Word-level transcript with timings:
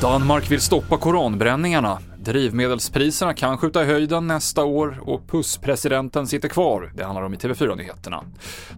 Danmark 0.00 0.50
vill 0.50 0.60
stoppa 0.60 0.98
koranbränningarna. 0.98 1.98
Drivmedelspriserna 2.24 3.34
kan 3.34 3.58
skjuta 3.58 3.82
i 3.82 3.86
höjden 3.86 4.26
nästa 4.26 4.64
år 4.64 5.00
och 5.02 5.28
pusspresidenten 5.28 6.26
sitter 6.26 6.48
kvar. 6.48 6.92
Det 6.94 7.04
handlar 7.04 7.22
om 7.22 7.34
i 7.34 7.36
TV4-nyheterna. 7.36 8.24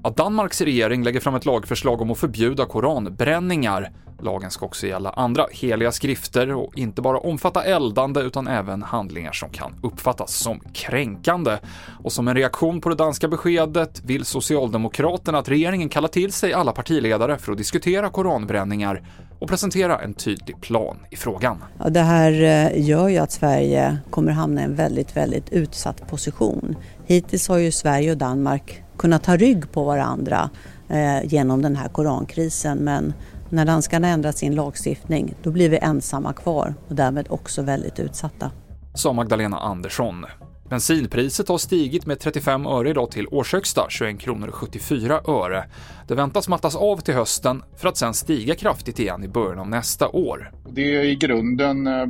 Att 0.02 0.16
Danmarks 0.16 0.60
regering 0.60 1.04
lägger 1.04 1.20
fram 1.20 1.34
ett 1.34 1.44
lagförslag 1.44 2.00
om 2.00 2.10
att 2.10 2.18
förbjuda 2.18 2.66
koranbränningar. 2.66 3.90
Lagen 4.20 4.50
ska 4.50 4.66
också 4.66 4.86
gälla 4.86 5.10
andra 5.10 5.46
heliga 5.50 5.92
skrifter 5.92 6.52
och 6.52 6.78
inte 6.78 7.02
bara 7.02 7.18
omfatta 7.18 7.64
eldande 7.64 8.20
utan 8.20 8.48
även 8.48 8.82
handlingar 8.82 9.32
som 9.32 9.50
kan 9.50 9.74
uppfattas 9.82 10.34
som 10.34 10.60
kränkande. 10.72 11.58
Och 12.04 12.12
som 12.12 12.28
en 12.28 12.36
reaktion 12.36 12.80
på 12.80 12.88
det 12.88 12.94
danska 12.94 13.28
beskedet 13.28 14.02
vill 14.04 14.24
Socialdemokraterna 14.24 15.38
att 15.38 15.48
regeringen 15.48 15.88
kallar 15.88 16.08
till 16.08 16.32
sig 16.32 16.52
alla 16.52 16.72
partiledare 16.72 17.38
för 17.38 17.52
att 17.52 17.58
diskutera 17.58 18.08
koranbränningar 18.08 19.02
och 19.42 19.48
presentera 19.48 19.98
en 19.98 20.14
tydlig 20.14 20.60
plan 20.60 20.96
i 21.10 21.16
frågan. 21.16 21.64
Ja, 21.78 21.88
det 21.88 22.00
här 22.00 22.32
eh, 22.32 22.88
gör 22.88 23.08
ju 23.08 23.18
att 23.18 23.32
Sverige 23.32 23.98
kommer 24.10 24.32
hamna 24.32 24.60
i 24.60 24.64
en 24.64 24.74
väldigt, 24.74 25.16
väldigt 25.16 25.52
utsatt 25.52 26.08
position. 26.08 26.76
Hittills 27.06 27.48
har 27.48 27.58
ju 27.58 27.72
Sverige 27.72 28.10
och 28.10 28.16
Danmark 28.16 28.82
kunnat 28.96 29.24
ta 29.24 29.36
rygg 29.36 29.72
på 29.72 29.84
varandra 29.84 30.50
eh, 30.88 31.24
genom 31.24 31.62
den 31.62 31.76
här 31.76 31.88
korankrisen 31.88 32.78
men 32.78 33.14
när 33.48 33.64
danskarna 33.64 34.08
ändrar 34.08 34.32
sin 34.32 34.54
lagstiftning 34.54 35.34
då 35.42 35.50
blir 35.50 35.68
vi 35.68 35.78
ensamma 35.78 36.32
kvar 36.32 36.74
och 36.88 36.94
därmed 36.94 37.26
också 37.30 37.62
väldigt 37.62 37.98
utsatta. 37.98 38.50
Sa 38.94 39.12
Magdalena 39.12 39.58
Andersson. 39.58 40.24
Bensinpriset 40.72 41.48
har 41.48 41.58
stigit 41.58 42.06
med 42.06 42.20
35 42.20 42.66
öre 42.66 42.90
idag 42.90 43.10
till 43.10 43.26
årshögsta 43.30 43.86
21 43.90 44.20
kronor 44.20 44.50
74 44.50 45.20
öre. 45.28 45.64
Det 46.08 46.14
väntas 46.14 46.48
mattas 46.48 46.76
av 46.76 46.96
till 46.96 47.14
hösten 47.14 47.62
för 47.76 47.88
att 47.88 47.96
sen 47.96 48.14
stiga 48.14 48.54
kraftigt 48.54 48.98
igen 48.98 49.24
i 49.24 49.28
början 49.28 49.58
av 49.58 49.68
nästa 49.68 50.08
år. 50.08 50.50
Det 50.70 50.96
är 50.96 51.04
i 51.04 51.14
grunden 51.14 51.86
eh, 51.86 52.06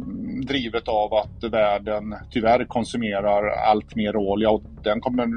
drivet 0.46 0.88
av 0.88 1.14
att 1.14 1.52
världen 1.52 2.14
tyvärr 2.30 2.64
konsumerar 2.64 3.48
allt 3.48 3.96
mer 3.96 4.16
olja 4.16 4.50
och 4.50 4.62
den 4.82 5.00
kommer 5.00 5.28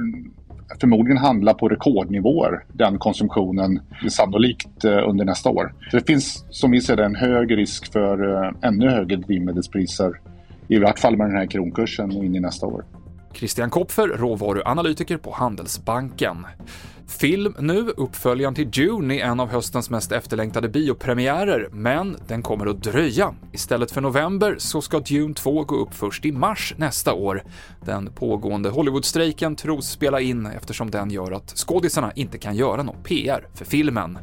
förmodligen 0.81 1.17
handla 1.17 1.53
på 1.53 1.69
rekordnivåer, 1.69 2.65
den 2.73 2.97
konsumtionen, 2.97 3.79
sannolikt 4.09 4.85
eh, 4.85 5.09
under 5.09 5.25
nästa 5.25 5.49
år. 5.49 5.73
Så 5.91 5.97
det 5.97 6.07
finns 6.07 6.45
som 6.49 6.71
vi 6.71 6.81
ser 6.81 6.95
det 6.95 7.05
en 7.05 7.15
hög 7.15 7.57
risk 7.57 7.91
för 7.93 8.43
eh, 8.43 8.51
ännu 8.61 8.89
högre 8.89 9.15
drivmedelspriser, 9.15 10.21
i 10.67 10.79
vart 10.79 10.99
fall 10.99 11.17
med 11.17 11.27
den 11.27 11.37
här 11.37 11.45
kronkursen 11.45 12.17
och 12.17 12.25
in 12.25 12.35
i 12.35 12.39
nästa 12.39 12.67
år. 12.67 12.85
Christian 13.35 13.69
Kopfer, 13.69 14.07
råvaruanalytiker 14.07 15.17
på 15.17 15.31
Handelsbanken. 15.31 16.45
Film 17.07 17.55
nu, 17.59 17.89
uppföljaren 17.97 18.55
till 18.55 18.71
Dune 18.71 19.19
är 19.19 19.25
en 19.25 19.39
av 19.39 19.49
höstens 19.49 19.89
mest 19.89 20.11
efterlängtade 20.11 20.69
biopremiärer, 20.69 21.69
men 21.71 22.17
den 22.27 22.43
kommer 22.43 22.65
att 22.65 22.83
dröja. 22.83 23.35
Istället 23.51 23.91
för 23.91 24.01
november 24.01 24.55
så 24.59 24.81
ska 24.81 24.99
Dune 24.99 25.33
2 25.33 25.63
gå 25.63 25.75
upp 25.75 25.93
först 25.93 26.25
i 26.25 26.31
mars 26.31 26.73
nästa 26.77 27.13
år. 27.13 27.43
Den 27.85 28.11
pågående 28.11 28.69
Hollywoodstrejken 28.69 29.55
tros 29.55 29.89
spela 29.89 30.21
in 30.21 30.45
eftersom 30.45 30.91
den 30.91 31.11
gör 31.11 31.31
att 31.31 31.53
skådisarna 31.57 32.11
inte 32.15 32.37
kan 32.37 32.55
göra 32.55 32.83
någon 32.83 33.03
PR 33.03 33.47
för 33.53 33.65
filmen. 33.65 34.17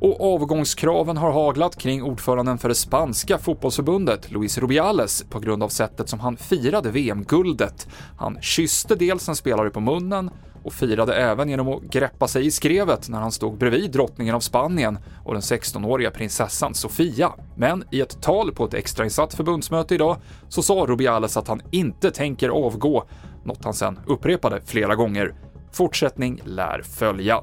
Och 0.00 0.34
avgångskraven 0.34 1.16
har 1.16 1.32
haglat 1.32 1.76
kring 1.76 2.02
ordföranden 2.02 2.58
för 2.58 2.68
det 2.68 2.74
spanska 2.74 3.38
fotbollsförbundet, 3.38 4.30
Luis 4.30 4.58
Rubiales, 4.58 5.24
på 5.30 5.40
grund 5.40 5.62
av 5.62 5.68
sättet 5.68 6.08
som 6.08 6.20
han 6.20 6.36
firade 6.36 6.90
VM-guldet. 6.90 7.88
Han 8.18 8.38
kysste 8.40 8.94
dels 8.94 9.28
en 9.28 9.36
spelare 9.36 9.70
på 9.70 9.80
munnen 9.80 10.30
och 10.64 10.72
firade 10.72 11.14
även 11.14 11.48
genom 11.48 11.68
att 11.68 11.82
greppa 11.82 12.28
sig 12.28 12.46
i 12.46 12.50
skrevet 12.50 13.08
när 13.08 13.20
han 13.20 13.32
stod 13.32 13.58
bredvid 13.58 13.90
drottningen 13.90 14.34
av 14.34 14.40
Spanien 14.40 14.98
och 15.24 15.32
den 15.32 15.42
16-åriga 15.42 16.10
prinsessan 16.10 16.74
Sofia. 16.74 17.32
Men 17.56 17.84
i 17.90 18.00
ett 18.00 18.22
tal 18.22 18.52
på 18.52 18.64
ett 18.64 18.74
extrainsatt 18.74 19.34
förbundsmöte 19.34 19.94
idag 19.94 20.16
så 20.48 20.62
sa 20.62 20.74
Rubiales 20.88 21.36
att 21.36 21.48
han 21.48 21.62
inte 21.70 22.10
tänker 22.10 22.48
avgå, 22.48 23.04
något 23.44 23.64
han 23.64 23.74
sen 23.74 23.98
upprepade 24.06 24.60
flera 24.64 24.94
gånger. 24.94 25.34
Fortsättning 25.72 26.40
lär 26.44 26.82
följa. 26.82 27.42